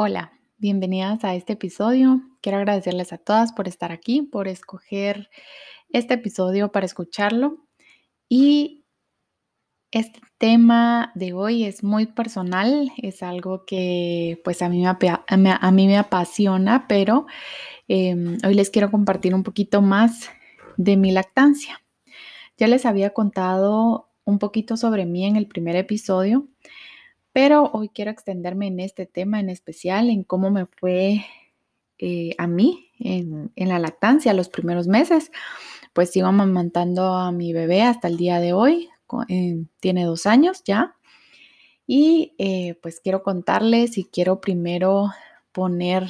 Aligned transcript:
Hola, 0.00 0.30
bienvenidas 0.58 1.24
a 1.24 1.34
este 1.34 1.54
episodio. 1.54 2.20
Quiero 2.40 2.58
agradecerles 2.58 3.12
a 3.12 3.18
todas 3.18 3.52
por 3.52 3.66
estar 3.66 3.90
aquí, 3.90 4.22
por 4.22 4.46
escoger 4.46 5.28
este 5.88 6.14
episodio 6.14 6.70
para 6.70 6.86
escucharlo. 6.86 7.66
Y 8.28 8.84
este 9.90 10.20
tema 10.38 11.10
de 11.16 11.32
hoy 11.32 11.64
es 11.64 11.82
muy 11.82 12.06
personal, 12.06 12.92
es 12.98 13.24
algo 13.24 13.64
que 13.66 14.40
pues 14.44 14.62
a 14.62 14.68
mí 14.68 14.84
me, 14.86 15.98
apasiona, 15.98 16.86
pero 16.86 17.26
em, 17.88 18.38
hoy 18.46 18.54
les 18.54 18.70
quiero 18.70 18.92
compartir 18.92 19.34
un 19.34 19.42
poquito 19.42 19.82
más 19.82 20.30
de 20.76 20.96
mi 20.96 21.10
lactancia. 21.10 21.82
Ya 22.56 22.68
les 22.68 22.86
había 22.86 23.10
contado 23.10 24.12
un 24.22 24.38
poquito 24.38 24.76
sobre 24.76 25.06
mí 25.06 25.26
en 25.26 25.34
el 25.34 25.48
primer 25.48 25.74
episodio, 25.74 26.46
pero 27.32 27.70
hoy 27.72 27.88
quiero 27.88 28.10
extenderme 28.10 28.66
en 28.68 28.80
este 28.80 29.06
tema 29.06 29.40
en 29.40 29.50
especial, 29.50 30.10
en 30.10 30.24
cómo 30.24 30.50
me 30.50 30.66
fue 30.66 31.24
eh, 31.98 32.30
a 32.38 32.46
mí 32.46 32.90
en, 33.00 33.50
la 33.56 33.78
lactancia 33.78 34.32
los 34.32 34.48
primeros 34.48 34.86
meses. 34.86 35.30
Pues 35.92 36.10
sigo 36.10 36.28
amamantando 36.28 37.14
a 37.14 37.32
mi 37.32 37.52
bebé 37.52 37.82
hasta 37.82 38.08
el 38.08 38.16
día 38.16 38.40
de 38.40 38.52
hoy, 38.52 38.88
eh, 39.28 39.64
tiene 39.80 40.04
dos 40.04 40.26
años 40.26 40.62
ya. 40.64 40.94
Y 41.86 42.34
eh, 42.38 42.78
pues 42.82 43.00
quiero 43.00 43.22
contarles 43.22 43.98
y 43.98 44.04
quiero 44.04 44.40
primero 44.40 45.10
poner 45.52 46.08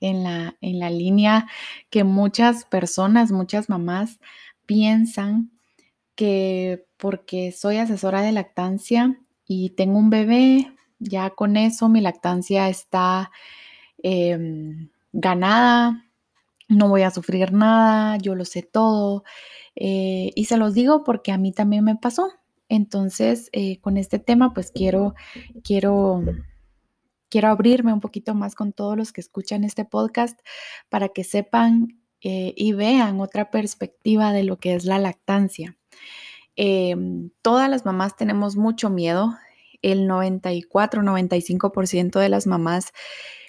en 0.00 0.24
la, 0.24 0.56
en 0.60 0.78
la 0.80 0.90
línea 0.90 1.46
que 1.88 2.04
muchas 2.04 2.64
personas, 2.64 3.32
muchas 3.32 3.68
mamás 3.68 4.18
piensan 4.66 5.50
que 6.16 6.86
porque 6.96 7.52
soy 7.52 7.78
asesora 7.78 8.22
de 8.22 8.32
lactancia 8.32 9.18
y 9.46 9.70
tengo 9.70 9.98
un 9.98 10.10
bebé, 10.10 10.72
ya 10.98 11.30
con 11.30 11.56
eso 11.56 11.88
mi 11.88 12.00
lactancia 12.00 12.68
está 12.68 13.30
em, 14.02 14.90
ganada, 15.12 16.04
no 16.68 16.88
voy 16.88 17.02
a 17.02 17.10
sufrir 17.10 17.52
nada, 17.52 18.16
yo 18.18 18.34
lo 18.34 18.44
sé 18.44 18.62
todo. 18.62 19.24
Eh, 19.76 20.30
y 20.34 20.44
se 20.46 20.56
los 20.56 20.74
digo 20.74 21.04
porque 21.04 21.32
a 21.32 21.38
mí 21.38 21.52
también 21.52 21.84
me 21.84 21.96
pasó. 21.96 22.30
Entonces, 22.68 23.50
eh, 23.52 23.80
con 23.80 23.96
este 23.96 24.18
tema, 24.18 24.54
pues 24.54 24.70
quiero, 24.72 25.14
quiero, 25.62 26.22
quiero 27.28 27.48
abrirme 27.48 27.92
un 27.92 28.00
poquito 28.00 28.34
más 28.34 28.54
con 28.54 28.72
todos 28.72 28.96
los 28.96 29.12
que 29.12 29.20
escuchan 29.20 29.64
este 29.64 29.84
podcast 29.84 30.40
para 30.88 31.08
que 31.10 31.24
sepan 31.24 32.00
eh, 32.22 32.54
y 32.56 32.72
vean 32.72 33.20
otra 33.20 33.50
perspectiva 33.50 34.32
de 34.32 34.44
lo 34.44 34.58
que 34.58 34.74
es 34.74 34.86
la 34.86 34.98
lactancia. 34.98 35.76
Em, 36.56 37.30
todas 37.42 37.68
las 37.70 37.84
mamás 37.84 38.16
tenemos 38.16 38.56
mucho 38.56 38.90
miedo. 38.90 39.36
El 39.82 40.06
94-95% 40.08 42.20
de 42.20 42.28
las 42.28 42.46
mamás 42.46 42.92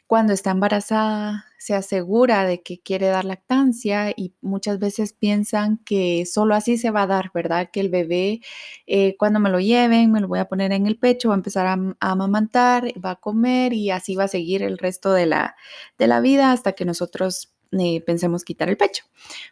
cuando 0.07 0.33
está 0.33 0.51
embarazada 0.51 1.45
se 1.57 1.73
asegura 1.73 2.45
de 2.45 2.61
que 2.61 2.79
quiere 2.79 3.07
dar 3.07 3.25
lactancia 3.25 4.11
y 4.15 4.35
muchas 4.41 4.77
veces 4.77 5.13
piensan 5.13 5.77
que 5.79 6.25
solo 6.27 6.53
así 6.53 6.77
se 6.77 6.91
va 6.91 7.03
a 7.03 7.07
dar, 7.07 7.31
¿verdad? 7.33 7.69
Que 7.73 7.79
el 7.79 7.89
bebé 7.89 8.41
eh, 8.85 9.15
cuando 9.17 9.39
me 9.39 9.49
lo 9.49 9.59
lleven 9.59 10.11
me 10.11 10.21
lo 10.21 10.27
voy 10.27 10.39
a 10.39 10.45
poner 10.45 10.71
en 10.73 10.85
el 10.85 10.99
pecho, 10.99 11.29
va 11.29 11.35
a 11.35 11.37
empezar 11.37 11.65
a, 11.67 11.73
a, 11.73 12.11
amamantar, 12.11 12.93
va 13.03 13.11
a 13.11 13.15
comer 13.15 13.73
y 13.73 13.89
así 13.89 14.15
va 14.15 14.25
a 14.25 14.27
seguir 14.27 14.61
el 14.61 14.77
resto 14.77 15.11
de 15.11 15.25
la, 15.25 15.55
de 15.97 16.07
la 16.07 16.19
vida 16.21 16.51
hasta 16.51 16.73
que 16.73 16.85
nosotros 16.85 17.54
eh, 17.79 18.01
pensemos 18.05 18.43
quitar 18.43 18.69
el 18.69 18.77
pecho. 18.77 19.05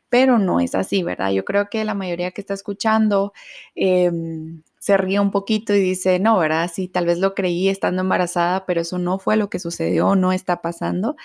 Pero 0.10 0.40
no 0.40 0.60
es 0.60 0.76
así, 0.76 1.04
¿verdad? 1.04 1.32
Yo 1.32 1.46
creo 1.46 1.70
que 1.70 1.84
la 1.86 1.94
mayoría 1.96 2.32
que 2.32 2.42
está 2.42 2.54
escuchando 2.54 3.34
em, 3.76 4.64
se 4.80 4.98
ríe 4.98 5.20
un 5.20 5.32
poquito 5.32 5.74
y 5.74 5.80
dice, 5.80 6.20
no, 6.20 6.38
¿verdad? 6.38 6.70
Sí, 6.74 6.88
tal 6.88 7.06
vez 7.06 7.20
lo 7.20 7.36
creí 7.36 7.70
estando 7.70 8.02
embarazada, 8.02 8.66
pero 8.66 8.82
eso 8.82 8.98
no 9.00 9.20
fue 9.20 9.38
lo 9.38 9.50
que 9.50 9.60
sucedió, 9.60 10.16
no 10.16 10.34
está 10.34 10.62
pasando. 10.62 11.16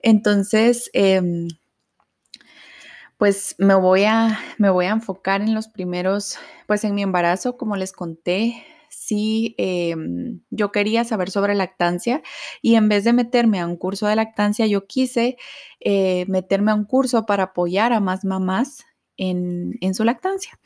Entonces, 0.00 0.90
em, 0.94 1.48
pues 3.18 3.54
me 3.58 3.74
voy, 3.74 4.04
a, 4.04 4.38
me 4.58 4.68
voy 4.70 4.86
a 4.86 4.90
enfocar 4.90 5.42
en 5.42 5.54
los 5.54 5.68
primeros, 5.68 6.38
pues 6.66 6.82
en 6.84 6.94
mi 6.94 7.02
embarazo, 7.02 7.56
como 7.56 7.76
les 7.76 7.92
conté, 7.92 8.64
sí 8.92 9.54
em, 9.58 10.40
yo 10.50 10.72
quería 10.72 11.04
saber 11.04 11.30
sobre 11.30 11.54
lactancia 11.54 12.22
y 12.60 12.76
en 12.76 12.88
vez 12.88 13.04
de 13.04 13.12
meterme 13.12 13.60
a 13.60 13.66
un 13.66 13.76
curso 13.76 14.06
de 14.06 14.16
lactancia, 14.16 14.66
yo 14.66 14.86
quise 14.86 15.36
eh, 15.80 16.24
meterme 16.28 16.70
a 16.72 16.74
un 16.74 16.84
curso 16.84 17.26
para 17.26 17.44
apoyar 17.44 17.92
a 17.92 18.00
más 18.00 18.24
mamás 18.24 18.84
en, 19.16 19.74
en 19.80 19.94
su 19.94 20.04
lactancia. 20.04 20.58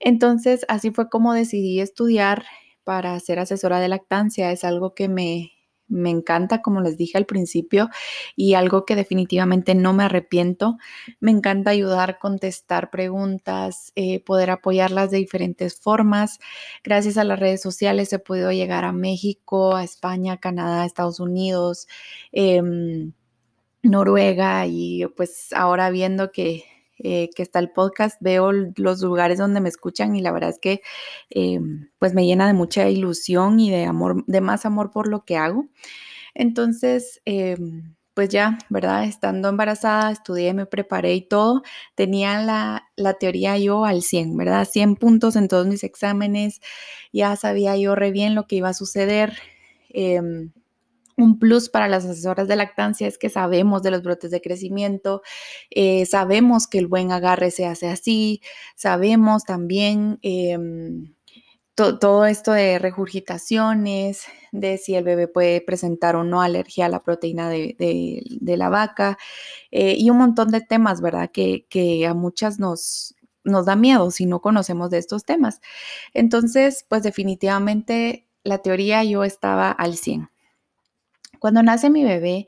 Entonces, 0.00 0.64
así 0.68 0.90
fue 0.90 1.08
como 1.08 1.34
decidí 1.34 1.80
estudiar 1.80 2.44
para 2.84 3.18
ser 3.20 3.38
asesora 3.38 3.80
de 3.80 3.88
lactancia. 3.88 4.52
Es 4.52 4.64
algo 4.64 4.94
que 4.94 5.08
me, 5.08 5.52
me 5.88 6.10
encanta, 6.10 6.62
como 6.62 6.80
les 6.80 6.96
dije 6.96 7.18
al 7.18 7.26
principio, 7.26 7.88
y 8.36 8.54
algo 8.54 8.84
que 8.84 8.96
definitivamente 8.96 9.74
no 9.74 9.92
me 9.92 10.04
arrepiento. 10.04 10.78
Me 11.20 11.30
encanta 11.30 11.70
ayudar, 11.70 12.18
contestar 12.18 12.90
preguntas, 12.90 13.92
eh, 13.96 14.20
poder 14.24 14.50
apoyarlas 14.50 15.10
de 15.10 15.18
diferentes 15.18 15.78
formas. 15.80 16.38
Gracias 16.84 17.16
a 17.18 17.24
las 17.24 17.38
redes 17.40 17.62
sociales 17.62 18.12
he 18.12 18.18
podido 18.18 18.52
llegar 18.52 18.84
a 18.84 18.92
México, 18.92 19.74
a 19.76 19.84
España, 19.84 20.38
Canadá, 20.38 20.84
Estados 20.84 21.20
Unidos, 21.20 21.86
em, 22.32 23.12
Noruega 23.82 24.66
y 24.66 25.06
pues 25.16 25.52
ahora 25.52 25.90
viendo 25.90 26.32
que 26.32 26.64
eh, 26.98 27.30
que 27.34 27.42
está 27.42 27.58
el 27.58 27.70
podcast, 27.70 28.16
veo 28.20 28.52
los 28.52 29.00
lugares 29.02 29.38
donde 29.38 29.60
me 29.60 29.68
escuchan 29.68 30.16
y 30.16 30.20
la 30.20 30.32
verdad 30.32 30.50
es 30.50 30.58
que 30.58 30.82
em, 31.30 31.90
pues 31.98 32.14
me 32.14 32.26
llena 32.26 32.46
de 32.46 32.54
mucha 32.54 32.88
ilusión 32.88 33.60
y 33.60 33.70
de 33.70 33.84
amor, 33.84 34.24
de 34.26 34.40
más 34.40 34.66
amor 34.66 34.90
por 34.90 35.08
lo 35.08 35.24
que 35.24 35.36
hago. 35.36 35.66
Entonces, 36.34 37.20
em, 37.24 37.94
pues 38.14 38.30
ya, 38.30 38.58
¿verdad? 38.68 39.04
Estando 39.04 39.48
embarazada, 39.48 40.10
estudié, 40.10 40.52
me 40.54 40.66
preparé 40.66 41.14
y 41.14 41.22
todo, 41.22 41.62
tenía 41.94 42.42
la, 42.42 42.88
la, 42.96 43.14
teoría 43.14 43.56
yo 43.58 43.84
al 43.84 44.02
100, 44.02 44.36
¿verdad? 44.36 44.66
100 44.68 44.96
puntos 44.96 45.36
en 45.36 45.48
todos 45.48 45.66
mis 45.68 45.84
exámenes, 45.84 46.60
ya 47.12 47.36
sabía 47.36 47.76
yo 47.76 47.94
re 47.94 48.10
bien 48.10 48.34
lo 48.34 48.46
que 48.46 48.56
iba 48.56 48.70
a 48.70 48.74
suceder. 48.74 49.34
Un 51.18 51.40
plus 51.40 51.68
para 51.68 51.88
las 51.88 52.04
asesoras 52.04 52.46
de 52.46 52.54
lactancia 52.54 53.08
es 53.08 53.18
que 53.18 53.28
sabemos 53.28 53.82
de 53.82 53.90
los 53.90 54.02
brotes 54.02 54.30
de 54.30 54.40
crecimiento, 54.40 55.22
eh, 55.70 56.06
sabemos 56.06 56.68
que 56.68 56.78
el 56.78 56.86
buen 56.86 57.10
agarre 57.10 57.50
se 57.50 57.66
hace 57.66 57.88
así, 57.88 58.40
sabemos 58.76 59.42
también 59.44 60.20
em, 60.22 61.12
todo 61.74 62.24
esto 62.26 62.52
de 62.52 62.78
regurgitaciones, 62.78 64.26
de 64.52 64.78
si 64.78 64.94
el 64.94 65.04
bebé 65.04 65.28
puede 65.28 65.60
presentar 65.60 66.14
o 66.16 66.24
no 66.24 66.40
alergia 66.40 66.86
a 66.86 66.88
la 66.88 67.02
proteína 67.02 67.48
de, 67.50 68.22
la 68.40 68.68
vaca 68.68 69.18
eh, 69.70 69.94
y 69.98 70.10
un 70.10 70.18
montón 70.18 70.50
de 70.50 70.60
temas, 70.60 71.00
¿verdad? 71.00 71.30
Que, 71.32 72.06
a 72.08 72.14
muchas 72.14 72.58
nos, 72.60 73.16
nos 73.44 73.66
da 73.66 73.76
miedo 73.76 74.10
si 74.12 74.26
no 74.26 74.40
conocemos 74.40 74.90
de 74.90 74.98
estos 74.98 75.24
temas. 75.24 75.60
Entonces, 76.14 76.84
pues 76.88 77.02
definitivamente 77.02 78.26
la 78.44 78.58
teoría 78.58 79.02
yo 79.04 79.24
estaba 79.24 79.70
al 79.72 79.96
100. 79.96 80.30
Cuando 81.38 81.62
nace 81.62 81.90
mi 81.90 82.04
bebé, 82.04 82.46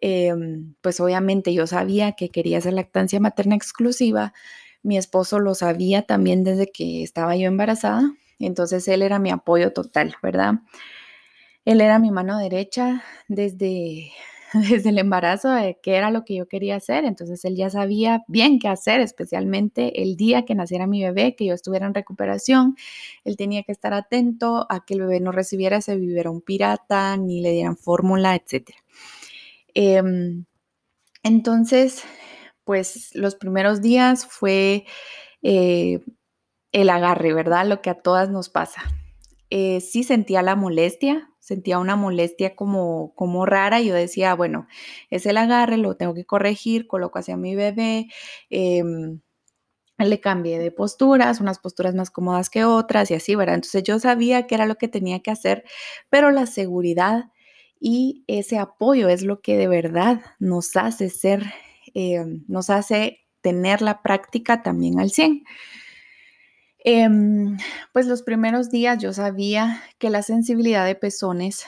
em, 0.00 0.74
pues 0.82 1.00
obviamente 1.00 1.54
yo 1.54 1.66
sabía 1.66 2.12
que 2.12 2.30
quería 2.30 2.58
hacer 2.58 2.74
lactancia 2.74 3.20
materna 3.20 3.56
exclusiva. 3.56 4.32
Mi 4.82 4.98
esposo 4.98 5.40
lo 5.40 5.54
sabía 5.54 6.02
también 6.02 6.44
desde 6.44 6.68
que 6.68 7.02
estaba 7.02 7.36
yo 7.36 7.48
embarazada. 7.48 8.12
Entonces 8.38 8.86
él 8.88 9.02
era 9.02 9.18
mi 9.18 9.30
apoyo 9.30 9.72
total, 9.72 10.16
¿verdad? 10.22 10.54
Él 11.64 11.80
era 11.80 11.98
mi 11.98 12.10
mano 12.10 12.38
derecha 12.38 13.04
desde 13.28 14.12
desde 14.54 14.90
el 14.90 14.98
embarazo 14.98 15.50
de 15.50 15.78
qué 15.82 15.96
era 15.96 16.10
lo 16.10 16.24
que 16.24 16.34
yo 16.36 16.48
quería 16.48 16.76
hacer. 16.76 17.04
Entonces 17.04 17.44
él 17.44 17.56
ya 17.56 17.70
sabía 17.70 18.22
bien 18.28 18.58
qué 18.58 18.68
hacer, 18.68 19.00
especialmente 19.00 20.02
el 20.02 20.16
día 20.16 20.44
que 20.44 20.54
naciera 20.54 20.86
mi 20.86 21.02
bebé, 21.02 21.34
que 21.36 21.46
yo 21.46 21.54
estuviera 21.54 21.86
en 21.86 21.94
recuperación. 21.94 22.76
Él 23.24 23.36
tenía 23.36 23.62
que 23.62 23.72
estar 23.72 23.92
atento 23.94 24.66
a 24.70 24.84
que 24.84 24.94
el 24.94 25.00
bebé 25.00 25.20
no 25.20 25.32
recibiera 25.32 25.78
ese 25.78 25.96
un 25.96 26.40
pirata, 26.40 27.16
ni 27.16 27.40
le 27.40 27.52
dieran 27.52 27.76
fórmula, 27.76 28.34
etc. 28.34 28.70
Em, 29.74 30.44
entonces, 31.22 32.04
pues 32.64 33.14
los 33.14 33.34
primeros 33.36 33.82
días 33.82 34.26
fue 34.26 34.86
eh, 35.42 36.00
el 36.72 36.90
agarre, 36.90 37.32
¿verdad? 37.34 37.66
Lo 37.66 37.82
que 37.82 37.90
a 37.90 37.94
todas 37.94 38.30
nos 38.30 38.48
pasa. 38.48 38.82
Eh, 39.50 39.80
sí 39.80 40.04
sentía 40.04 40.42
la 40.42 40.56
molestia, 40.56 41.30
sentía 41.40 41.78
una 41.78 41.96
molestia 41.96 42.54
como, 42.56 43.14
como 43.14 43.46
rara 43.46 43.80
yo 43.80 43.94
decía, 43.94 44.34
bueno, 44.34 44.66
es 45.10 45.24
el 45.26 45.38
agarre, 45.38 45.78
lo 45.78 45.96
tengo 45.96 46.12
que 46.14 46.26
corregir, 46.26 46.86
coloco 46.86 47.18
hacia 47.18 47.36
mi 47.38 47.54
bebé. 47.56 48.08
Em, 48.50 49.20
le 49.98 50.20
cambié 50.20 50.58
de 50.60 50.72
posturas, 50.72 51.40
unas 51.40 51.58
posturas 51.60 51.94
más 51.94 52.10
cómodas 52.10 52.50
que 52.50 52.64
otras 52.64 53.10
y 53.10 53.14
así, 53.14 53.36
¿verdad? 53.36 53.56
Entonces 53.56 53.82
yo 53.84 53.98
sabía 54.00 54.46
que 54.46 54.54
era 54.56 54.66
lo 54.66 54.76
que 54.76 54.88
tenía 54.88 55.20
que 55.20 55.30
hacer, 55.32 55.64
pero 56.10 56.30
la 56.32 56.46
seguridad 56.46 57.26
y 57.80 58.24
ese 58.28 58.58
apoyo 58.58 59.08
es 59.08 59.22
lo 59.24 59.40
que 59.42 59.56
de 59.58 59.68
verdad 59.68 60.20
nos 60.40 60.76
hace 60.76 61.10
ser, 61.10 61.44
em, 61.94 62.44
nos 62.48 62.70
hace 62.70 63.20
tener 63.42 63.82
la 63.82 64.02
práctica 64.02 64.62
también 64.62 65.00
al 65.00 65.10
100. 65.10 65.44
Em, 66.90 67.58
pues 67.92 68.06
los 68.06 68.22
primeros 68.22 68.70
días 68.70 68.96
yo 68.96 69.12
sabía 69.12 69.82
que 69.98 70.08
la 70.08 70.22
sensibilidad 70.22 70.86
de 70.86 70.94
pezones 70.94 71.66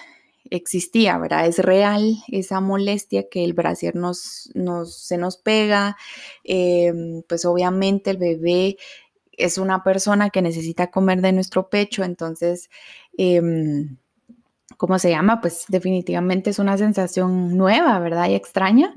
existía, 0.49 1.19
¿verdad? 1.19 1.46
Es 1.46 1.58
real 1.58 2.17
esa 2.28 2.62
molestia 2.62 3.28
que 3.28 3.44
el 3.44 3.52
brasier 3.52 3.94
nos, 3.96 4.49
nos, 4.55 4.96
se 4.96 5.19
nos 5.19 5.37
pega, 5.37 5.99
em, 6.43 7.22
pues 7.28 7.44
obviamente 7.44 8.11
el 8.11 8.17
bebé 8.17 8.78
es 9.32 9.58
una 9.58 9.84
persona 9.84 10.31
que 10.31 10.40
necesita 10.40 10.90
comer 10.90 11.20
de 11.20 11.32
nuestro 11.32 11.69
pecho, 11.69 12.02
entonces, 12.02 12.70
em, 13.19 13.99
¿cómo 14.80 14.98
se 14.98 15.10
llama? 15.10 15.42
Pues 15.42 15.66
definitivamente 15.68 16.48
es 16.48 16.58
una 16.58 16.78
sensación 16.78 17.54
nueva, 17.58 17.98
¿verdad? 17.98 18.30
Y 18.30 18.34
extraña. 18.34 18.94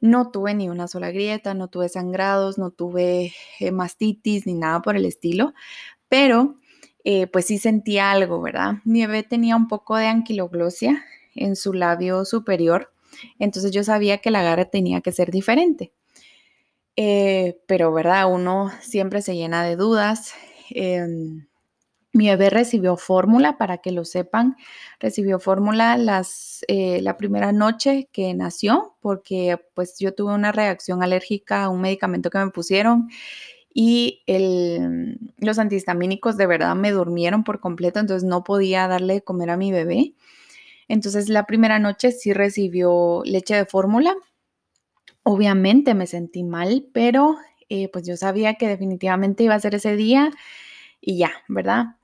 No 0.00 0.30
tuve 0.30 0.54
ni 0.54 0.68
una 0.68 0.86
sola 0.86 1.10
grieta, 1.10 1.54
no 1.54 1.66
tuve 1.66 1.88
sangrados, 1.88 2.56
no 2.56 2.70
tuve 2.70 3.32
eh, 3.58 3.72
mastitis 3.72 4.46
ni 4.46 4.54
nada 4.54 4.80
por 4.80 4.94
el 4.94 5.04
estilo, 5.04 5.52
pero 6.08 6.60
eh, 7.02 7.26
pues 7.26 7.46
sí 7.46 7.58
sentía 7.58 8.12
algo, 8.12 8.40
¿verdad? 8.40 8.74
Mi 8.84 9.04
bebé 9.06 9.24
tenía 9.24 9.56
un 9.56 9.66
poco 9.66 9.96
de 9.96 10.06
anquiloglosia 10.06 11.04
en 11.34 11.56
su 11.56 11.72
labio 11.72 12.24
superior, 12.24 12.92
entonces 13.40 13.72
yo 13.72 13.82
sabía 13.82 14.18
que 14.18 14.30
la 14.30 14.38
agarre 14.38 14.66
tenía 14.66 15.00
que 15.00 15.10
ser 15.10 15.32
diferente. 15.32 15.92
Eh, 16.94 17.58
pero, 17.66 17.92
¿verdad? 17.92 18.32
Uno 18.32 18.70
siempre 18.80 19.20
se 19.20 19.34
llena 19.34 19.64
de 19.64 19.74
dudas. 19.74 20.32
Em, 20.70 21.48
mi 22.14 22.28
bebé 22.28 22.48
recibió 22.48 22.96
fórmula, 22.96 23.58
para 23.58 23.78
que 23.78 23.92
lo 23.92 24.04
sepan, 24.04 24.56
recibió 25.00 25.40
fórmula 25.40 25.96
las, 25.98 26.64
eh, 26.68 27.00
la 27.02 27.16
primera 27.16 27.52
noche 27.52 28.08
que 28.12 28.32
nació, 28.34 28.94
porque 29.00 29.58
pues 29.74 29.98
yo 29.98 30.14
tuve 30.14 30.32
una 30.32 30.52
reacción 30.52 31.02
alérgica 31.02 31.64
a 31.64 31.68
un 31.68 31.80
medicamento 31.80 32.30
que 32.30 32.38
me 32.38 32.50
pusieron 32.50 33.08
y 33.74 34.22
el, 34.26 35.18
los 35.38 35.58
antihistamínicos 35.58 36.36
de 36.36 36.46
verdad 36.46 36.76
me 36.76 36.92
durmieron 36.92 37.44
por 37.44 37.60
completo, 37.60 38.00
entonces 38.00 38.28
no 38.28 38.44
podía 38.44 38.88
darle 38.88 39.14
de 39.14 39.22
comer 39.22 39.50
a 39.50 39.56
mi 39.56 39.72
bebé. 39.72 40.14
Entonces 40.88 41.28
la 41.28 41.46
primera 41.46 41.78
noche 41.78 42.12
sí 42.12 42.32
recibió 42.32 43.22
leche 43.24 43.56
de 43.56 43.66
fórmula. 43.66 44.14
Obviamente 45.22 45.94
me 45.94 46.06
sentí 46.06 46.44
mal, 46.44 46.86
pero 46.92 47.36
eh, 47.68 47.88
pues 47.88 48.06
yo 48.06 48.16
sabía 48.16 48.54
que 48.54 48.68
definitivamente 48.68 49.42
iba 49.44 49.54
a 49.54 49.60
ser 49.60 49.74
ese 49.74 49.96
día 49.96 50.30
y 51.00 51.18
ya, 51.18 51.32
¿verdad? 51.48 51.96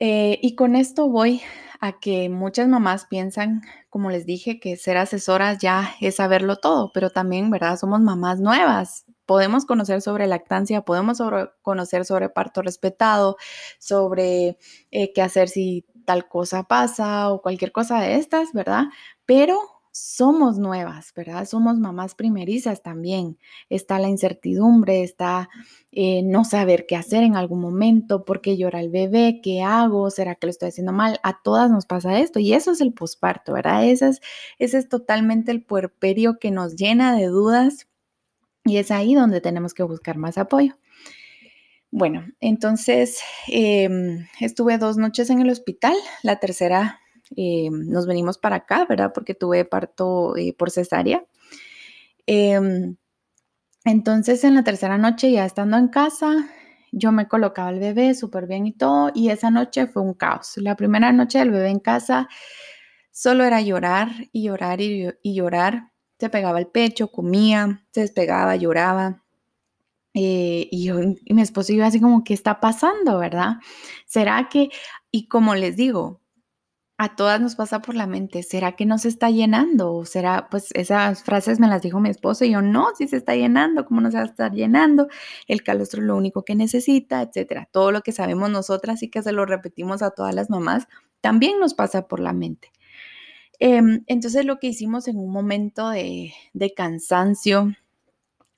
Eh, 0.00 0.38
y 0.42 0.54
con 0.56 0.76
esto 0.76 1.08
voy 1.08 1.42
a 1.80 1.98
que 2.00 2.28
muchas 2.28 2.68
mamás 2.68 3.06
piensan, 3.06 3.62
como 3.90 4.10
les 4.10 4.26
dije, 4.26 4.58
que 4.58 4.76
ser 4.76 4.96
asesoras 4.96 5.58
ya 5.58 5.94
es 6.00 6.16
saberlo 6.16 6.56
todo, 6.56 6.90
pero 6.92 7.10
también, 7.10 7.50
¿verdad? 7.50 7.76
Somos 7.78 8.00
mamás 8.00 8.40
nuevas, 8.40 9.04
podemos 9.26 9.64
conocer 9.66 10.00
sobre 10.02 10.26
lactancia, 10.26 10.82
podemos 10.82 11.18
conocer 11.62 12.04
sobre 12.04 12.28
parto 12.28 12.62
respetado, 12.62 13.36
sobre 13.78 14.58
eh, 14.90 15.12
qué 15.12 15.22
hacer 15.22 15.48
si 15.48 15.86
tal 16.06 16.28
cosa 16.28 16.64
pasa 16.64 17.30
o 17.30 17.40
cualquier 17.42 17.72
cosa 17.72 18.00
de 18.00 18.16
estas, 18.16 18.52
¿verdad? 18.52 18.84
Pero 19.26 19.58
somos 19.96 20.58
nuevas, 20.58 21.12
¿verdad? 21.14 21.46
Somos 21.46 21.78
mamás 21.78 22.16
primerizas 22.16 22.82
también. 22.82 23.38
Está 23.68 24.00
la 24.00 24.08
incertidumbre, 24.08 25.04
está 25.04 25.48
eh, 25.92 26.22
no 26.24 26.44
saber 26.44 26.86
qué 26.86 26.96
hacer 26.96 27.22
en 27.22 27.36
algún 27.36 27.60
momento, 27.60 28.24
por 28.24 28.40
qué 28.40 28.56
llora 28.56 28.80
el 28.80 28.90
bebé, 28.90 29.40
qué 29.40 29.62
hago, 29.62 30.10
será 30.10 30.34
que 30.34 30.48
lo 30.48 30.50
estoy 30.50 30.70
haciendo 30.70 30.92
mal. 30.92 31.20
A 31.22 31.40
todas 31.42 31.70
nos 31.70 31.86
pasa 31.86 32.18
esto 32.18 32.40
y 32.40 32.54
eso 32.54 32.72
es 32.72 32.80
el 32.80 32.92
posparto, 32.92 33.52
¿verdad? 33.52 33.86
Ese 33.86 34.08
es, 34.08 34.20
ese 34.58 34.78
es 34.78 34.88
totalmente 34.88 35.52
el 35.52 35.62
puerperio 35.62 36.40
que 36.40 36.50
nos 36.50 36.74
llena 36.74 37.16
de 37.16 37.26
dudas 37.26 37.86
y 38.64 38.78
es 38.78 38.90
ahí 38.90 39.14
donde 39.14 39.40
tenemos 39.40 39.74
que 39.74 39.84
buscar 39.84 40.16
más 40.16 40.38
apoyo. 40.38 40.76
Bueno, 41.92 42.26
entonces 42.40 43.20
em, 43.46 44.26
estuve 44.40 44.76
dos 44.78 44.96
noches 44.96 45.30
en 45.30 45.40
el 45.40 45.50
hospital, 45.50 45.94
la 46.24 46.40
tercera 46.40 46.98
eh, 47.36 47.68
nos 47.70 48.06
venimos 48.06 48.38
para 48.38 48.56
acá, 48.56 48.86
¿verdad? 48.88 49.12
Porque 49.14 49.34
tuve 49.34 49.64
parto 49.64 50.36
eh, 50.36 50.54
por 50.56 50.70
cesárea. 50.70 51.24
Em, 52.26 52.96
entonces 53.84 54.44
en 54.44 54.54
la 54.54 54.64
tercera 54.64 54.98
noche, 54.98 55.30
ya 55.32 55.44
estando 55.44 55.76
en 55.76 55.88
casa, 55.88 56.48
yo 56.92 57.12
me 57.12 57.28
colocaba 57.28 57.70
el 57.70 57.80
bebé 57.80 58.14
súper 58.14 58.46
bien 58.46 58.66
y 58.66 58.72
todo, 58.72 59.10
y 59.14 59.30
esa 59.30 59.50
noche 59.50 59.86
fue 59.86 60.02
un 60.02 60.14
caos. 60.14 60.56
La 60.56 60.76
primera 60.76 61.12
noche 61.12 61.38
del 61.38 61.50
bebé 61.50 61.68
en 61.70 61.80
casa 61.80 62.28
solo 63.10 63.44
era 63.44 63.60
llorar 63.60 64.10
y 64.32 64.44
llorar 64.44 64.80
y, 64.80 65.12
llorar 65.22 65.90
se 66.18 66.30
pegaba 66.30 66.58
el 66.60 66.68
pecho, 66.68 67.08
comía, 67.10 67.84
se 67.92 68.02
despegaba, 68.02 68.56
lloraba. 68.56 69.22
Eh, 70.14 70.68
y, 70.70 70.84
yo, 70.86 71.00
y 71.00 71.34
mi 71.34 71.42
esposo 71.42 71.72
iba 71.72 71.86
así 71.86 72.00
como, 72.00 72.24
¿qué 72.24 72.34
está 72.34 72.60
pasando, 72.60 73.18
verdad? 73.18 73.56
¿Será 74.06 74.48
que, 74.48 74.70
y 75.10 75.26
como 75.28 75.54
les 75.56 75.76
digo, 75.76 76.20
a 77.04 77.16
todas 77.16 77.40
nos 77.40 77.54
pasa 77.54 77.80
por 77.80 77.94
la 77.94 78.06
mente, 78.06 78.42
¿será 78.42 78.72
que 78.72 78.86
no 78.86 78.98
se 78.98 79.08
está 79.08 79.30
llenando? 79.30 79.92
¿O 79.92 80.04
será, 80.04 80.48
pues 80.50 80.68
esas 80.74 81.22
frases 81.22 81.60
me 81.60 81.68
las 81.68 81.82
dijo 81.82 82.00
mi 82.00 82.08
esposo 82.08 82.44
y 82.44 82.52
yo, 82.52 82.62
no, 82.62 82.88
si 82.96 83.06
se 83.06 83.16
está 83.16 83.34
llenando, 83.34 83.84
¿cómo 83.84 84.00
no 84.00 84.10
se 84.10 84.16
va 84.16 84.22
a 84.22 84.26
estar 84.26 84.52
llenando? 84.52 85.08
El 85.46 85.62
calostro 85.62 86.00
es 86.00 86.06
lo 86.06 86.16
único 86.16 86.44
que 86.44 86.54
necesita, 86.54 87.22
etcétera. 87.22 87.68
Todo 87.70 87.92
lo 87.92 88.00
que 88.00 88.12
sabemos 88.12 88.50
nosotras 88.50 89.02
y 89.02 89.10
que 89.10 89.22
se 89.22 89.32
lo 89.32 89.46
repetimos 89.46 90.02
a 90.02 90.10
todas 90.10 90.34
las 90.34 90.50
mamás, 90.50 90.88
también 91.20 91.60
nos 91.60 91.74
pasa 91.74 92.08
por 92.08 92.20
la 92.20 92.32
mente. 92.32 92.72
Em, 93.60 94.02
entonces 94.06 94.44
lo 94.44 94.58
que 94.58 94.68
hicimos 94.68 95.08
en 95.08 95.18
un 95.18 95.30
momento 95.30 95.88
de, 95.90 96.32
cansancio, 96.76 97.74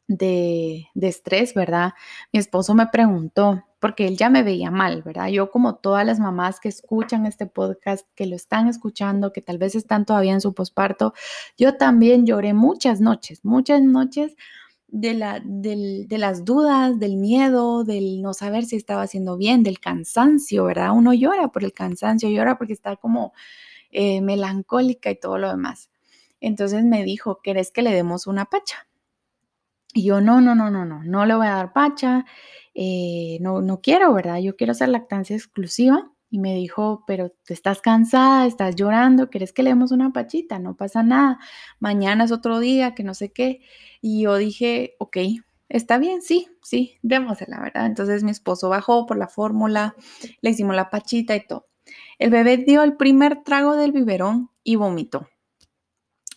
de, 0.08 0.88
estrés, 0.94 1.55
¿verdad? 1.55 1.93
Mi 2.32 2.38
esposo 2.38 2.75
me 2.75 2.87
preguntó, 2.87 3.64
porque 3.81 4.06
él 4.06 4.17
ya 4.17 4.31
me 4.31 4.43
veía 4.43 4.70
mal, 4.70 5.03
¿verdad? 5.03 5.29
Yo 5.29 5.50
como 5.50 5.76
todas 5.76 6.06
las 6.06 6.19
mamás 6.19 6.61
que 6.61 6.69
escuchan 6.69 7.26
este 7.26 7.47
podcast, 7.47 8.06
que 8.14 8.26
lo 8.26 8.37
están 8.37 8.69
escuchando, 8.69 9.32
que 9.32 9.43
tal 9.43 9.58
vez 9.58 9.75
están 9.75 10.05
todavía 10.05 10.32
en 10.32 10.41
su 10.41 10.55
posparto, 10.55 11.14
yo 11.56 11.76
también 11.76 12.26
lloré 12.26 12.55
muchas 12.55 13.00
noches, 13.00 13.44
muchas 13.44 13.82
noches 13.82 14.37
de, 14.88 15.14
la, 15.14 15.41
de 15.44 16.06
las 16.19 16.44
dudas, 16.44 16.99
del 16.99 17.17
miedo, 17.17 17.85
del 17.85 18.23
no 18.23 18.32
saber 18.35 18.64
si 18.64 18.76
estaba 18.76 19.02
haciendo 19.02 19.37
bien, 19.37 19.62
del 19.62 19.81
cansancio, 19.81 20.64
¿verdad? 20.64 20.93
Uno 20.93 21.12
llora 21.12 21.49
por 21.49 21.64
el 21.64 21.73
cansancio, 21.73 22.29
llora 22.29 22.56
porque 22.59 22.73
está 22.73 22.97
como 22.97 23.32
eh, 23.91 24.20
melancólica 24.20 25.11
y 25.11 25.19
todo 25.19 25.38
lo 25.38 25.49
demás. 25.50 25.91
Entonces 26.41 26.85
me 26.85 27.05
dijo, 27.05 27.41
¿querés 27.43 27.70
que 27.70 27.82
le 27.82 27.93
demos 27.93 28.26
una 28.26 28.44
pacha? 28.47 28.86
Y 29.96 30.04
yo, 30.04 30.20
no, 30.20 30.43
no, 30.43 30.54
no, 30.54 30.70
no, 30.70 30.84
no, 30.84 31.02
no 31.04 31.25
le 31.25 31.34
voy 31.34 31.46
a 31.46 31.54
dar 31.54 31.72
pacha, 31.72 32.26
eh, 32.75 33.38
no, 33.40 33.62
no 33.62 33.81
quiero, 33.81 34.12
¿verdad? 34.12 34.37
Yo 34.40 34.54
quiero 34.54 34.72
hacer 34.72 34.90
lactancia 34.90 35.34
exclusiva. 35.34 36.12
Y 36.28 36.38
me 36.38 36.54
dijo, 36.54 37.02
pero 37.06 37.31
te 37.44 37.54
estás 37.54 37.81
cansada, 37.81 38.46
estás 38.46 38.76
llorando, 38.76 39.31
¿querés 39.31 39.54
que 39.54 39.62
le 39.62 39.70
demos 39.70 39.93
una 39.93 40.12
pachita? 40.12 40.58
No 40.58 40.76
pasa 40.76 41.02
nada, 41.02 41.38
mañana 41.78 42.25
es 42.25 42.32
otro 42.32 42.59
día, 42.59 42.94
que 42.94 43.04
no 43.04 43.14
sé 43.14 43.32
qué. 43.32 43.62
Y 44.02 44.25
yo 44.25 44.37
dije, 44.37 44.97
ok, 44.99 45.16
está 45.71 45.97
bien, 45.97 46.21
sí, 46.21 46.47
sí, 46.62 46.99
démosela, 47.00 47.59
¿verdad? 47.59 47.87
Entonces 47.87 48.23
mi 48.23 48.32
esposo 48.32 48.68
bajó 48.68 49.06
por 49.06 49.16
la 49.16 49.28
fórmula, 49.28 49.94
le 50.42 50.50
hicimos 50.50 50.76
la 50.76 50.90
pachita 50.90 51.35
y 51.37 51.47
todo. 51.47 51.68
El 52.18 52.28
bebé 52.28 52.59
dio 52.59 52.82
el 52.82 52.99
primer 52.99 53.44
trago 53.44 53.76
del 53.76 53.92
biberón 53.92 54.50
y 54.62 54.76
vomitó. 54.76 55.26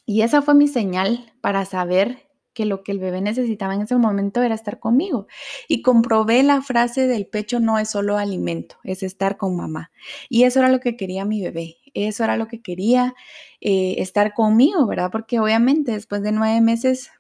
Y 0.06 0.22
esa 0.22 0.42
fue 0.42 0.54
mi 0.56 0.70
señal 0.70 1.34
para 1.42 1.66
saber 1.66 2.29
que 2.60 2.66
lo 2.66 2.84
que 2.84 2.92
el 2.92 3.00
bebé 3.00 3.22
necesitaba 3.22 3.74
en 3.74 3.84
ese 3.84 3.96
momento 3.96 4.44
era 4.44 4.54
estar 4.54 4.80
conmigo. 4.80 5.28
Y 5.70 5.82
comprobé 5.82 6.44
la 6.44 6.62
frase 6.62 7.08
del 7.08 7.26
pecho 7.26 7.62
no 7.62 7.80
es 7.80 7.90
solo 7.90 8.18
alimento, 8.18 8.76
es 8.84 9.02
estar 9.02 9.38
con 9.38 9.56
mamá. 9.56 9.92
Y 10.28 10.44
eso 10.44 10.60
era 10.60 10.68
lo 10.68 10.82
que 10.82 10.98
quería 10.98 11.24
mi 11.24 11.42
bebé, 11.42 11.78
eso 11.94 12.26
era 12.26 12.36
lo 12.36 12.50
que 12.50 12.62
quería 12.62 13.16
eh, 13.62 13.96
estar 14.00 14.34
conmigo, 14.34 14.86
¿verdad? 14.88 15.10
Porque 15.10 15.40
obviamente 15.40 15.94
después 15.94 16.22
de 16.22 16.34
nueve 16.34 16.60
meses 16.60 17.12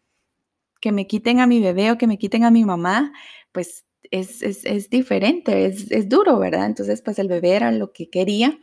que 0.82 0.92
me 0.92 1.08
quiten 1.08 1.40
a 1.40 1.48
mi 1.48 1.62
bebé 1.62 1.90
o 1.92 1.98
que 1.98 2.08
me 2.08 2.18
quiten 2.18 2.44
a 2.44 2.52
mi 2.52 2.66
mamá, 2.66 3.14
pues 3.54 3.86
es, 4.12 4.90
diferente, 4.90 5.68
es, 5.68 6.10
duro, 6.10 6.38
¿verdad? 6.38 6.66
Entonces, 6.66 7.02
pues 7.02 7.18
el 7.18 7.30
bebé 7.30 7.52
era 7.52 7.72
lo 7.72 7.94
que 7.94 8.10
quería 8.10 8.60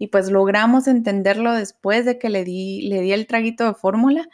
y 0.00 0.08
pues 0.08 0.32
logramos 0.32 0.88
entenderlo 0.88 1.52
después 1.52 2.04
de 2.06 2.18
que 2.18 2.28
le 2.28 2.42
di, 2.42 2.88
le 2.88 3.02
di 3.02 3.12
el 3.12 3.28
traguito 3.28 3.64
de 3.66 3.74
fórmula 3.74 4.28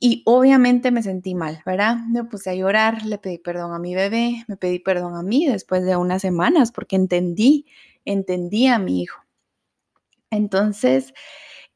y 0.00 0.22
obviamente 0.26 0.90
me 0.90 1.02
sentí 1.02 1.34
mal, 1.34 1.62
¿verdad? 1.66 1.96
Me 2.08 2.24
puse 2.24 2.50
a 2.50 2.54
llorar, 2.54 3.04
le 3.04 3.18
pedí 3.18 3.38
perdón 3.38 3.72
a 3.72 3.78
mi 3.78 3.94
bebé, 3.94 4.44
me 4.46 4.56
pedí 4.56 4.78
perdón 4.78 5.16
a 5.16 5.22
mí 5.22 5.46
después 5.46 5.84
de 5.84 5.96
unas 5.96 6.22
semanas 6.22 6.70
porque 6.72 6.96
entendí, 6.96 7.66
entendí 8.04 8.68
a 8.68 8.78
mi 8.78 9.02
hijo. 9.02 9.20
Entonces, 10.30 11.14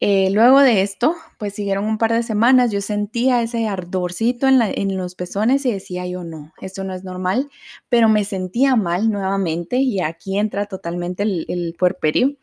eh, 0.00 0.30
luego 0.30 0.60
de 0.60 0.82
esto, 0.82 1.14
pues 1.38 1.54
siguieron 1.54 1.84
un 1.84 1.98
par 1.98 2.12
de 2.12 2.22
semanas, 2.22 2.70
yo 2.70 2.80
sentía 2.80 3.42
ese 3.42 3.66
ardorcito 3.66 4.46
en, 4.48 4.96
los 4.96 5.14
pezones 5.14 5.66
y 5.66 5.72
decía 5.72 6.06
yo 6.06 6.24
no, 6.24 6.52
esto 6.60 6.84
no 6.84 6.94
es 6.94 7.04
normal, 7.04 7.48
pero 7.88 8.08
me 8.08 8.24
sentía 8.24 8.76
mal 8.76 9.10
nuevamente 9.10 9.78
y 9.78 10.00
aquí 10.00 10.38
entra 10.38 10.66
totalmente 10.66 11.24
el, 11.24 11.46
el 11.48 11.74
puerperio. 11.78 12.36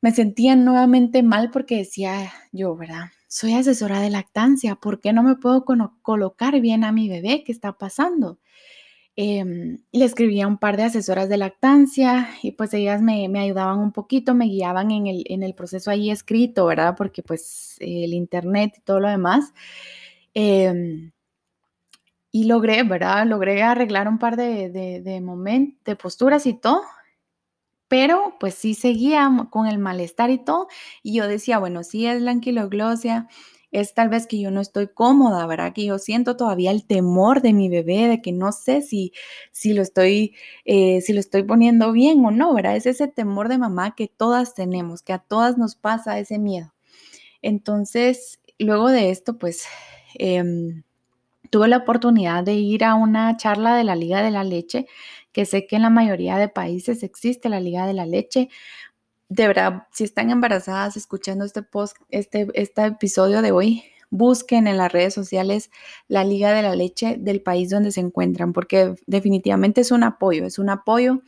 Me 0.00 0.12
sentía 0.12 0.56
nuevamente 0.56 1.22
mal 1.22 1.50
porque 1.52 1.78
decía 1.78 2.32
yo, 2.52 2.76
¿verdad? 2.76 3.10
Soy 3.32 3.54
asesora 3.54 4.02
de 4.02 4.10
lactancia, 4.10 4.74
¿por 4.74 5.00
qué 5.00 5.14
no 5.14 5.22
me 5.22 5.36
puedo 5.36 5.64
colocar 5.64 6.60
bien 6.60 6.84
a 6.84 6.92
mi 6.92 7.08
bebé? 7.08 7.44
¿Qué 7.44 7.50
está 7.50 7.72
pasando? 7.78 8.38
Em, 9.16 9.78
le 9.90 10.04
escribía 10.04 10.46
un 10.46 10.58
par 10.58 10.76
de 10.76 10.82
asesoras 10.82 11.30
de 11.30 11.38
lactancia 11.38 12.28
y 12.42 12.52
pues 12.52 12.74
ellas 12.74 13.00
me, 13.00 13.26
ayudaban 13.38 13.78
un 13.78 13.90
poquito, 13.90 14.34
me 14.34 14.44
guiaban 14.48 14.90
en 14.90 15.06
el, 15.06 15.24
en 15.28 15.42
el, 15.42 15.54
proceso 15.54 15.90
ahí 15.90 16.10
escrito, 16.10 16.66
¿verdad? 16.66 16.94
Porque 16.94 17.22
pues 17.22 17.76
el 17.80 18.12
internet 18.12 18.74
y 18.76 18.80
todo 18.82 19.00
lo 19.00 19.08
demás. 19.08 19.54
Em, 20.34 21.12
y 22.30 22.44
logré, 22.44 22.82
¿verdad? 22.82 23.26
Logré 23.26 23.62
arreglar 23.62 24.08
un 24.08 24.18
par 24.18 24.36
de, 24.36 24.68
de, 24.68 25.00
de, 25.00 25.74
de 25.86 25.96
posturas 25.96 26.44
y 26.44 26.52
todo, 26.52 26.82
pero 27.92 28.36
pues 28.40 28.54
sí 28.54 28.72
seguía 28.72 29.30
con 29.50 29.66
el 29.66 29.76
malestar 29.76 30.30
y 30.30 30.38
todo. 30.38 30.66
Y 31.02 31.12
yo 31.12 31.28
decía, 31.28 31.58
bueno, 31.58 31.84
sí 31.84 32.06
es 32.06 32.22
la 32.22 32.30
anquiloglosia, 32.30 33.28
es 33.70 33.92
tal 33.92 34.08
vez 34.08 34.26
que 34.26 34.40
yo 34.40 34.50
no 34.50 34.62
estoy 34.62 34.88
cómoda, 34.88 35.46
¿verdad? 35.46 35.74
Que 35.74 35.84
yo 35.84 35.98
siento 35.98 36.34
todavía 36.38 36.70
el 36.70 36.86
temor 36.86 37.42
de 37.42 37.52
mi 37.52 37.68
bebé, 37.68 38.08
de 38.08 38.22
que 38.22 38.32
no 38.32 38.50
sé 38.52 38.80
si, 38.80 39.12
si, 39.50 39.74
lo, 39.74 39.82
estoy, 39.82 40.34
eh, 40.64 41.02
si 41.02 41.12
lo 41.12 41.20
estoy 41.20 41.42
poniendo 41.42 41.92
bien 41.92 42.24
o 42.24 42.30
no, 42.30 42.54
¿verdad? 42.54 42.76
Es 42.76 42.86
ese 42.86 43.08
temor 43.08 43.50
de 43.50 43.58
mamá 43.58 43.94
que 43.94 44.08
todas 44.08 44.54
tenemos, 44.54 45.02
que 45.02 45.12
a 45.12 45.18
todas 45.18 45.58
nos 45.58 45.76
pasa 45.76 46.18
ese 46.18 46.38
miedo. 46.38 46.72
Entonces, 47.42 48.40
luego 48.58 48.88
de 48.88 49.10
esto, 49.10 49.36
pues... 49.36 49.66
Em, 50.14 50.82
tuve 51.52 51.68
la 51.68 51.76
oportunidad 51.76 52.44
de 52.44 52.54
ir 52.54 52.82
a 52.82 52.94
una 52.94 53.36
charla 53.36 53.76
de 53.76 53.84
la 53.84 53.94
Liga 53.94 54.22
de 54.22 54.30
la 54.30 54.42
Leche, 54.42 54.86
que 55.32 55.46
sé 55.46 55.66
que 55.66 55.76
en 55.76 55.82
la 55.82 55.90
mayoría 55.90 56.36
de 56.36 56.48
países 56.48 57.02
existe 57.02 57.48
la 57.48 57.60
Liga 57.60 57.86
de 57.86 57.94
la 57.94 58.06
Leche, 58.06 58.48
de 59.28 59.46
verdad, 59.46 59.86
si 59.92 60.04
están 60.04 60.30
embarazadas 60.30 60.96
escuchando 60.96 61.44
este, 61.44 61.62
post, 61.62 61.96
este, 62.10 62.48
este 62.54 62.84
episodio 62.84 63.40
de 63.40 63.50
hoy, 63.50 63.82
busquen 64.10 64.66
en 64.66 64.76
las 64.76 64.92
redes 64.92 65.14
sociales 65.14 65.70
la 66.06 66.22
Liga 66.22 66.52
de 66.52 66.60
la 66.60 66.76
Leche 66.76 67.16
del 67.18 67.40
país 67.40 67.70
donde 67.70 67.92
se 67.92 68.00
encuentran, 68.00 68.52
porque 68.52 68.94
definitivamente 69.06 69.80
es 69.80 69.90
un 69.90 70.04
apoyo, 70.04 70.44
es 70.44 70.58
un 70.58 70.68
apoyo. 70.68 71.22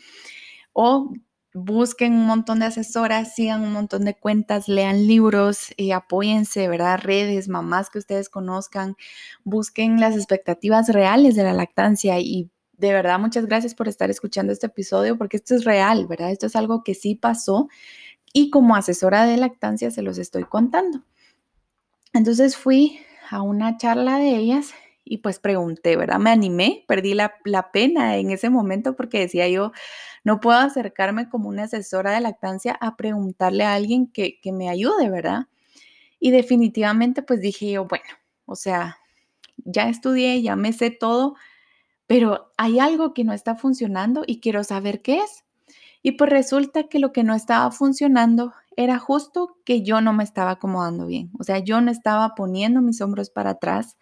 O 0.74 1.14
busquen 1.54 2.12
un 2.12 2.26
montón 2.26 2.58
de 2.58 2.66
asesoras, 2.66 3.34
sigan 3.34 3.62
un 3.62 3.72
montón 3.72 4.04
de 4.04 4.14
cuentas, 4.14 4.68
lean 4.68 5.06
libros, 5.06 5.68
y 5.76 5.92
apóyense, 5.92 6.68
¿verdad? 6.68 7.00
Redes, 7.02 7.48
mamás 7.48 7.88
que 7.88 7.98
ustedes 7.98 8.28
conozcan, 8.28 8.96
busquen 9.44 9.98
las 9.98 10.16
expectativas 10.16 10.88
reales 10.88 11.36
de 11.36 11.44
la 11.44 11.54
lactancia 11.54 12.18
y 12.18 12.50
de 12.76 12.92
verdad, 12.92 13.18
muchas 13.18 13.46
gracias 13.46 13.74
por 13.74 13.88
estar 13.88 14.10
escuchando 14.10 14.52
este 14.52 14.66
episodio 14.66 15.16
porque 15.16 15.36
esto 15.36 15.54
es 15.54 15.64
real, 15.64 16.06
¿verdad? 16.06 16.30
Esto 16.30 16.46
es 16.46 16.56
algo 16.56 16.82
que 16.82 16.94
sí 16.94 17.14
pasó 17.14 17.68
y 18.32 18.50
como 18.50 18.76
asesora 18.76 19.26
de 19.26 19.36
lactancia 19.36 19.90
se 19.90 20.02
los 20.02 20.18
estoy 20.18 20.44
contando. 20.44 21.02
Entonces 22.12 22.56
fui 22.56 22.98
a 23.30 23.42
una 23.42 23.76
charla 23.76 24.18
de 24.18 24.36
ellas 24.36 24.74
y 25.04 25.18
pues 25.18 25.38
pregunté, 25.38 25.96
¿verdad? 25.96 26.18
Me 26.18 26.30
animé, 26.30 26.84
perdí 26.88 27.14
la, 27.14 27.40
pena 27.72 28.16
en 28.16 28.30
ese 28.30 28.50
momento 28.50 28.96
porque 28.96 29.20
decía 29.20 29.48
yo, 29.48 29.72
no 30.24 30.40
puedo 30.40 30.58
acercarme 30.58 31.28
como 31.28 31.48
una 31.48 31.64
asesora 31.64 32.12
de 32.12 32.20
lactancia 32.20 32.76
a 32.80 32.96
preguntarle 32.96 33.64
a 33.64 33.74
alguien 33.74 34.06
que, 34.06 34.40
que 34.40 34.52
me 34.52 34.68
ayude, 34.68 35.10
¿verdad? 35.10 35.48
Y 36.18 36.30
definitivamente 36.30 37.22
pues 37.22 37.40
dije 37.40 37.72
yo, 37.72 37.86
bueno, 37.86 38.04
o 38.46 38.56
sea, 38.56 38.98
ya 39.58 39.88
estudié, 39.88 40.42
ya 40.42 40.56
me 40.56 40.72
sé 40.72 40.90
todo, 40.90 41.36
pero 42.06 42.52
hay 42.56 42.78
algo 42.78 43.14
que 43.14 43.24
no 43.24 43.32
está 43.32 43.56
funcionando 43.56 44.24
y 44.26 44.40
quiero 44.40 44.64
saber 44.64 45.02
qué 45.02 45.18
es. 45.18 45.44
Y 46.02 46.12
pues 46.12 46.30
resulta 46.30 46.84
que 46.84 46.98
lo 46.98 47.12
que 47.12 47.24
no 47.24 47.34
estaba 47.34 47.70
funcionando 47.70 48.52
era 48.76 48.98
justo 48.98 49.56
que 49.64 49.82
yo 49.82 50.00
no 50.00 50.12
me 50.12 50.24
estaba 50.24 50.52
acomodando 50.52 51.06
bien. 51.06 51.30
O 51.38 51.44
sea, 51.44 51.60
yo 51.60 51.80
no 51.80 51.90
estaba 51.90 52.34
poniendo 52.34 52.82
mis 52.82 53.00
hombros 53.00 53.30
para 53.30 53.50
atrás, 53.50 53.96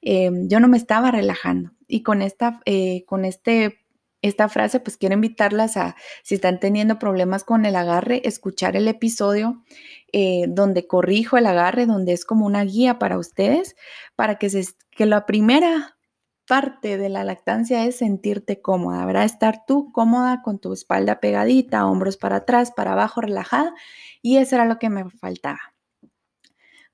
em, 0.00 0.48
yo 0.48 0.60
no 0.60 0.68
me 0.68 0.78
estaba 0.78 1.10
relajando. 1.10 1.72
Y 1.86 2.02
con 2.02 2.22
esta, 2.22 2.60
eh, 2.64 3.04
con 3.06 3.24
este, 3.26 3.84
esta 4.22 4.48
frase, 4.48 4.80
pues 4.80 4.96
quiero 4.96 5.14
invitarlas 5.14 5.76
a, 5.76 5.96
si 6.22 6.36
están 6.36 6.60
teniendo 6.60 6.98
problemas 6.98 7.44
con 7.44 7.66
el 7.66 7.76
agarre, 7.76 8.22
escuchar 8.24 8.74
el 8.76 8.88
episodio 8.88 9.62
eh, 10.12 10.46
donde 10.48 10.86
corrijo 10.86 11.36
el 11.36 11.46
agarre, 11.46 11.84
donde 11.84 12.12
es 12.14 12.24
como 12.24 12.46
una 12.46 12.64
guía 12.64 12.98
para 12.98 13.18
ustedes, 13.18 13.76
para 14.16 14.38
que, 14.38 14.48
se, 14.48 14.64
que 14.92 15.04
la 15.06 15.26
primera 15.26 15.98
parte 16.46 16.98
de 16.98 17.08
la 17.08 17.24
lactancia 17.24 17.84
es 17.84 17.96
sentirte 17.96 18.60
cómoda, 18.60 19.04
¿verdad? 19.06 19.24
Estar 19.24 19.64
tú 19.66 19.90
cómoda 19.92 20.42
con 20.42 20.58
tu 20.58 20.72
espalda 20.72 21.20
pegadita, 21.20 21.86
hombros 21.86 22.16
para 22.16 22.36
atrás, 22.36 22.72
para 22.74 22.92
abajo, 22.92 23.20
relajada. 23.20 23.74
Y 24.22 24.36
eso 24.36 24.56
era 24.56 24.64
lo 24.64 24.78
que 24.78 24.90
me 24.90 25.08
faltaba. 25.10 25.60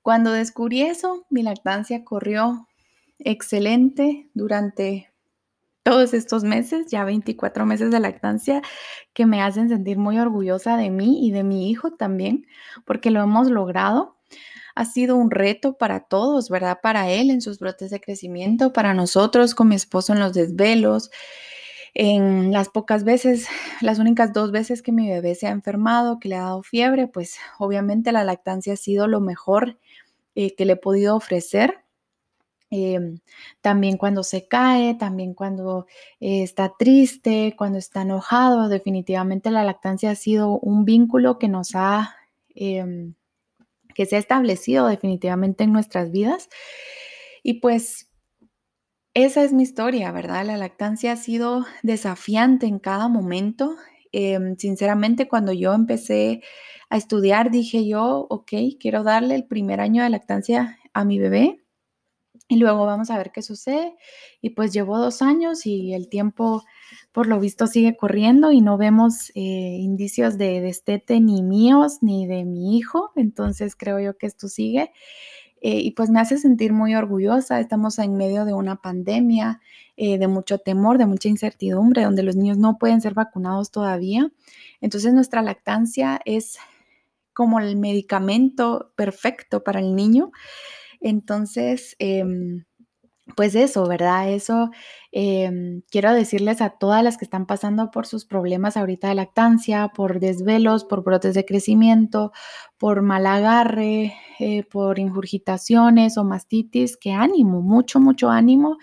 Cuando 0.01 0.31
descubrí 0.31 0.81
eso, 0.81 1.25
mi 1.29 1.43
lactancia 1.43 2.03
corrió 2.03 2.67
excelente 3.19 4.29
durante 4.33 5.11
todos 5.83 6.13
estos 6.13 6.43
meses, 6.43 6.87
ya 6.87 7.03
24 7.03 7.65
meses 7.65 7.91
de 7.91 7.99
lactancia, 7.99 8.61
que 9.13 9.25
me 9.25 9.41
hacen 9.41 9.69
sentir 9.69 9.97
muy 9.97 10.19
orgullosa 10.19 10.77
de 10.77 10.89
mí 10.89 11.25
y 11.25 11.31
de 11.31 11.43
mi 11.43 11.69
hijo 11.69 11.91
también, 11.91 12.45
porque 12.85 13.11
lo 13.11 13.21
hemos 13.21 13.49
logrado 13.49 14.20
ha 14.75 14.85
sido 14.85 15.15
un 15.15 15.31
reto 15.31 15.73
para 15.77 16.01
todos, 16.01 16.49
¿verdad? 16.49 16.79
Para 16.81 17.09
él 17.09 17.29
en 17.29 17.41
sus 17.41 17.59
brotes 17.59 17.91
de 17.91 18.01
crecimiento, 18.01 18.73
para 18.73 18.93
nosotros 18.93 19.55
con 19.55 19.69
mi 19.69 19.75
esposo 19.75 20.13
en 20.13 20.19
los 20.19 20.33
desvelos, 20.33 21.11
en 21.93 22.51
las 22.51 22.69
pocas 22.69 23.03
veces, 23.03 23.47
las 23.81 23.99
únicas 23.99 24.33
dos 24.33 24.51
veces 24.51 24.81
que 24.81 24.91
mi 24.91 25.09
bebé 25.09 25.35
se 25.35 25.47
ha 25.47 25.51
enfermado, 25.51 26.19
que 26.19 26.29
le 26.29 26.35
ha 26.35 26.43
dado 26.43 26.63
fiebre, 26.63 27.07
pues 27.07 27.37
obviamente 27.59 28.11
la 28.11 28.23
lactancia 28.23 28.73
ha 28.73 28.77
sido 28.77 29.07
lo 29.07 29.19
mejor 29.19 29.77
eh, 30.35 30.55
que 30.55 30.65
le 30.65 30.73
he 30.73 30.77
podido 30.77 31.15
ofrecer. 31.15 31.79
Em, 32.73 33.19
también 33.59 33.97
cuando 33.97 34.23
se 34.23 34.47
cae, 34.47 34.95
también 34.95 35.33
cuando 35.33 35.87
eh, 36.21 36.43
está 36.43 36.73
triste, 36.79 37.53
cuando 37.57 37.77
está 37.77 38.03
enojado, 38.03 38.69
definitivamente 38.69 39.51
la 39.51 39.65
lactancia 39.65 40.11
ha 40.11 40.15
sido 40.15 40.57
un 40.59 40.85
vínculo 40.85 41.37
que 41.37 41.49
nos 41.49 41.75
ha 41.75 42.15
em, 42.55 43.13
que 43.95 44.05
se 44.05 44.15
ha 44.15 44.19
establecido 44.19 44.87
definitivamente 44.87 45.63
en 45.63 45.73
nuestras 45.73 46.11
vidas. 46.11 46.49
Y 47.43 47.55
pues 47.55 48.09
esa 49.13 49.43
es 49.43 49.51
mi 49.53 49.63
historia, 49.63 50.11
¿verdad? 50.11 50.45
La 50.45 50.57
lactancia 50.57 51.13
ha 51.13 51.17
sido 51.17 51.65
desafiante 51.83 52.65
en 52.65 52.79
cada 52.79 53.09
momento. 53.09 53.75
Em, 54.13 54.55
sinceramente, 54.57 55.27
cuando 55.27 55.51
yo 55.53 55.73
empecé 55.73 56.41
a 56.89 56.97
estudiar, 56.97 57.51
dije 57.51 57.87
yo, 57.87 58.27
ok, 58.29 58.51
quiero 58.79 59.03
darle 59.03 59.35
el 59.35 59.45
primer 59.45 59.81
año 59.81 60.03
de 60.03 60.09
lactancia 60.09 60.77
a 60.93 61.05
mi 61.05 61.19
bebé 61.19 61.60
y 62.51 62.57
luego 62.57 62.85
vamos 62.85 63.09
a 63.09 63.17
ver 63.17 63.31
qué 63.31 63.41
sucede. 63.41 63.95
Y 64.41 64.49
pues 64.49 64.73
llevo 64.73 64.97
dos 64.97 65.21
años 65.21 65.65
y 65.65 65.93
el 65.93 66.09
tiempo, 66.09 66.65
por 67.13 67.25
lo 67.27 67.39
visto, 67.39 67.65
sigue 67.65 67.95
corriendo 67.95 68.51
y 68.51 68.59
no 68.59 68.77
vemos 68.77 69.29
eh, 69.35 69.77
indicios 69.79 70.37
de 70.37 70.59
destete 70.59 71.21
ni 71.21 71.43
míos 71.43 71.99
ni 72.01 72.27
de 72.27 72.43
mi 72.43 72.77
hijo. 72.77 73.11
Entonces 73.15 73.77
creo 73.77 74.01
yo 74.01 74.17
que 74.17 74.27
esto 74.27 74.49
sigue. 74.49 74.91
Eh, 75.61 75.79
y 75.79 75.91
pues 75.91 76.09
me 76.09 76.19
hace 76.19 76.37
sentir 76.37 76.73
muy 76.73 76.93
orgullosa. 76.93 77.61
Estamos 77.61 77.97
en 77.99 78.17
medio 78.17 78.43
de 78.43 78.51
una 78.51 78.81
pandemia, 78.81 79.61
eh, 79.95 80.17
de 80.17 80.27
mucho 80.27 80.57
temor, 80.57 80.97
de 80.97 81.05
mucha 81.05 81.29
incertidumbre, 81.29 82.03
donde 82.03 82.23
los 82.23 82.35
niños 82.35 82.57
no 82.57 82.77
pueden 82.77 82.99
ser 82.99 83.13
vacunados 83.13 83.71
todavía. 83.71 84.29
Entonces 84.81 85.13
nuestra 85.13 85.41
lactancia 85.41 86.19
es 86.25 86.57
como 87.31 87.61
el 87.61 87.77
medicamento 87.77 88.91
perfecto 88.97 89.63
para 89.63 89.79
el 89.79 89.95
niño. 89.95 90.33
Entonces, 91.01 91.95
em, 91.99 92.65
pues 93.37 93.55
eso, 93.55 93.87
¿verdad? 93.87 94.31
Eso 94.33 94.71
em, 95.11 95.81
quiero 95.91 96.13
decirles 96.13 96.61
a 96.61 96.69
todas 96.71 97.03
las 97.03 97.17
que 97.17 97.25
están 97.25 97.45
pasando 97.45 97.91
por 97.91 98.05
sus 98.07 98.25
problemas 98.25 98.77
ahorita 98.77 99.09
de 99.09 99.15
lactancia, 99.15 99.89
por 99.95 100.19
desvelos, 100.19 100.85
por 100.85 101.03
brotes 101.03 101.33
de 101.33 101.45
crecimiento, 101.45 102.31
por 102.77 103.01
mal 103.01 103.25
agarre, 103.27 104.13
eh, 104.39 104.63
por 104.63 104.97
ingurgitaciones 104.99 106.17
o 106.17 106.23
mastitis, 106.23 106.97
que 106.97 107.11
ánimo, 107.11 107.61
mucho, 107.61 107.99
mucho 107.99 108.29
ánimo. 108.29 108.77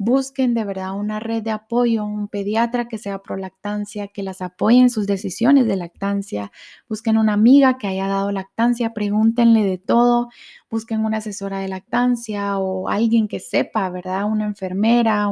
Busquen 0.00 0.54
de 0.54 0.64
verdad 0.64 0.96
una 0.96 1.18
red 1.18 1.42
de 1.42 1.50
apoyo, 1.50 2.04
un 2.04 2.28
pediatra 2.28 2.86
que 2.88 2.98
sea 2.98 3.18
pro 3.20 3.36
lactancia, 3.36 4.06
que 4.08 4.22
las 4.22 4.40
apoye 4.42 4.78
en 4.78 4.90
sus 4.90 5.06
decisiones 5.08 5.66
de 5.66 5.76
lactancia, 5.76 6.52
busquen 6.88 7.18
una 7.18 7.32
amiga 7.32 7.78
que 7.78 7.88
haya 7.88 8.06
dado 8.06 8.30
lactancia, 8.30 8.94
pregúntenle 8.94 9.64
de 9.64 9.78
todo, 9.78 10.28
busquen 10.70 11.04
una 11.04 11.16
asesora 11.18 11.58
de 11.58 11.68
lactancia 11.68 12.58
o 12.58 12.88
alguien 12.88 13.26
que 13.28 13.40
sepa, 13.40 13.88
¿verdad? 13.90 14.24
Una 14.30 14.44
enfermera, 14.44 15.26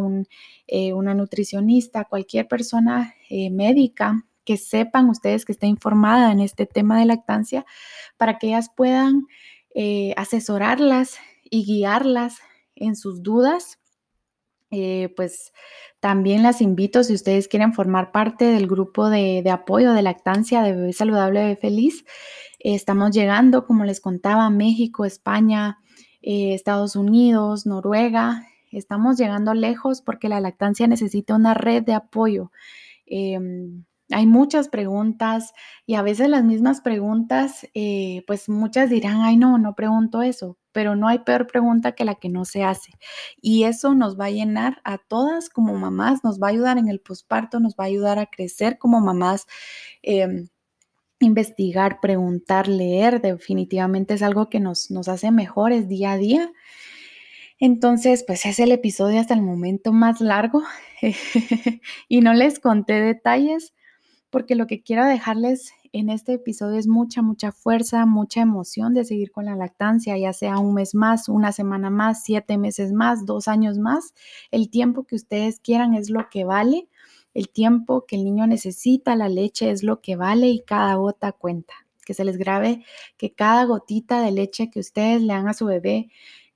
eh, 0.68 0.92
una 0.92 1.14
nutricionista, 1.14 2.04
cualquier 2.04 2.48
persona 2.48 3.14
eh, 3.30 3.50
médica 3.50 4.26
que 4.44 4.56
sepan 4.56 5.08
ustedes 5.08 5.44
que 5.44 5.52
esté 5.52 5.68
informada 5.68 6.32
en 6.32 6.40
este 6.40 6.66
tema 6.66 6.98
de 6.98 7.06
lactancia 7.06 7.64
para 8.16 8.38
que 8.38 8.48
ellas 8.48 8.70
puedan 8.74 9.26
eh, 9.76 10.12
asesorarlas 10.16 11.18
y 11.48 11.64
guiarlas 11.64 12.38
en 12.74 12.96
sus 12.96 13.22
dudas 13.22 13.78
pues 15.16 15.54
también 16.00 16.42
las 16.42 16.60
invito, 16.60 17.02
si 17.02 17.14
ustedes 17.14 17.48
quieren 17.48 17.72
formar 17.72 18.12
parte 18.12 18.44
del 18.44 18.66
grupo 18.66 19.08
de, 19.08 19.42
apoyo 19.50 19.94
de 19.94 20.02
lactancia 20.02 20.60
de 20.60 20.72
Bebé 20.72 20.92
Saludable 20.92 21.40
Bebé 21.40 21.56
Feliz, 21.56 22.04
estamos 22.58 23.12
llegando, 23.12 23.64
como 23.64 23.84
les 23.84 24.02
contaba, 24.02 24.44
a 24.44 24.50
México, 24.50 25.06
España, 25.06 25.78
Estados 26.20 26.94
Unidos, 26.94 27.64
Noruega, 27.64 28.44
estamos 28.70 29.16
llegando 29.18 29.54
lejos 29.54 30.02
porque 30.02 30.28
la 30.28 30.40
lactancia 30.40 30.86
necesita 30.86 31.34
una 31.34 31.54
red 31.54 31.82
de 31.82 31.94
apoyo. 31.94 32.50
Em, 33.06 33.84
hay 34.10 34.26
muchas 34.26 34.68
preguntas 34.68 35.52
y 35.84 35.94
a 35.94 36.02
veces 36.02 36.28
las 36.28 36.44
mismas 36.44 36.80
preguntas, 36.80 37.66
eh, 37.74 38.22
pues 38.26 38.48
muchas 38.48 38.90
dirán, 38.90 39.22
ay 39.22 39.36
no, 39.36 39.58
no 39.58 39.74
pregunto 39.74 40.22
eso, 40.22 40.58
pero 40.72 40.94
no 40.94 41.08
hay 41.08 41.20
peor 41.20 41.46
pregunta 41.46 41.92
que 41.92 42.04
la 42.04 42.14
que 42.14 42.28
no 42.28 42.44
se 42.44 42.62
hace. 42.62 42.92
Y 43.40 43.64
eso 43.64 43.94
nos 43.94 44.18
va 44.18 44.26
a 44.26 44.30
llenar 44.30 44.80
a 44.84 44.98
todas 44.98 45.48
como 45.48 45.74
mamás, 45.74 46.22
nos 46.22 46.40
va 46.40 46.48
a 46.48 46.50
ayudar 46.50 46.78
en 46.78 46.88
el 46.88 47.00
posparto, 47.00 47.58
nos 47.60 47.74
va 47.74 47.84
a 47.84 47.86
ayudar 47.88 48.18
a 48.18 48.26
crecer 48.26 48.78
como 48.78 49.00
mamás. 49.00 49.46
Em, 50.02 50.48
investigar, 51.20 52.00
preguntar, 52.00 52.68
leer, 52.68 53.20
definitivamente 53.22 54.14
es 54.14 54.22
algo 54.22 54.50
que 54.50 54.60
nos, 54.60 54.90
nos 54.90 55.08
hace 55.08 55.30
mejores 55.30 55.88
día 55.88 56.12
a 56.12 56.18
día. 56.18 56.52
Entonces, 57.58 58.24
pues 58.26 58.44
es 58.46 58.58
el 58.58 58.72
episodio 58.72 59.20
hasta 59.20 59.34
el 59.34 59.42
momento 59.42 59.92
más 59.92 60.20
largo 60.20 60.62
y 62.08 62.20
no 62.20 62.34
les 62.34 62.60
conté 62.60 63.00
detalles 63.00 63.72
porque 64.30 64.54
lo 64.54 64.66
que 64.66 64.82
quiero 64.82 65.06
dejarles 65.06 65.72
en 65.92 66.10
este 66.10 66.34
episodio 66.34 66.78
es 66.78 66.86
mucha, 66.86 67.22
mucha 67.22 67.52
fuerza, 67.52 68.04
mucha 68.04 68.42
emoción 68.42 68.92
de 68.92 69.04
seguir 69.04 69.30
con 69.30 69.46
la 69.46 69.56
lactancia, 69.56 70.18
ya 70.18 70.32
sea 70.32 70.58
un 70.58 70.74
mes 70.74 70.94
más, 70.94 71.30
una 71.30 71.52
semana 71.52 71.88
más, 71.88 72.22
siete 72.22 72.58
meses 72.58 72.92
más, 72.92 73.24
dos 73.24 73.48
años 73.48 73.78
más. 73.78 74.12
El 74.50 74.68
tiempo 74.68 75.04
que 75.04 75.14
ustedes 75.14 75.60
quieran 75.60 75.94
es 75.94 76.10
lo 76.10 76.28
que 76.28 76.44
vale. 76.44 76.88
El 77.32 77.48
tiempo 77.48 78.04
que 78.06 78.16
el 78.16 78.24
niño 78.24 78.46
necesita, 78.46 79.16
la 79.16 79.30
leche 79.30 79.70
es 79.70 79.82
lo 79.82 80.00
que 80.00 80.16
vale 80.16 80.48
y 80.48 80.60
cada 80.60 80.94
gota 80.96 81.32
cuenta. 81.32 81.72
Que 82.04 82.12
se 82.12 82.24
les 82.24 82.36
grabe 82.36 82.84
que 83.16 83.32
cada 83.32 83.64
gotita 83.64 84.20
de 84.20 84.32
leche 84.32 84.70
que 84.70 84.80
ustedes 84.80 85.22
le 85.22 85.32
dan 85.32 85.48
a 85.48 85.54
su 85.54 85.66
bebé, 85.66 86.10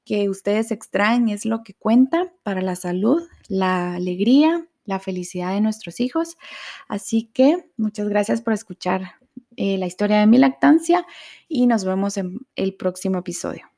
que 0.04 0.28
ustedes 0.28 0.71
extraen, 0.71 1.28
es 1.28 1.45
lo 1.45 1.62
que 1.62 1.75
cuenta 1.75 2.33
para 2.42 2.62
la 2.62 2.76
salud, 2.76 3.23
la 3.49 3.95
alegría 3.95 4.66
la 4.90 4.99
felicidad 4.99 5.54
de 5.54 5.62
nuestros 5.62 6.00
hijos. 6.00 6.37
Así 6.88 7.30
que 7.33 7.71
muchas 7.78 8.09
gracias 8.09 8.42
por 8.42 8.52
escuchar 8.52 9.12
eh, 9.57 9.78
la 9.78 9.87
historia 9.87 10.19
de 10.19 10.26
mi 10.26 10.37
lactancia 10.37 11.07
y 11.49 11.66
nos 11.66 11.85
vemos 11.85 12.16
en 12.16 12.40
el 12.57 12.75
próximo 12.75 13.19
episodio. 13.19 13.70